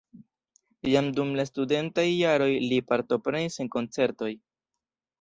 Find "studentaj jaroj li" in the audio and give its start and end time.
1.51-2.83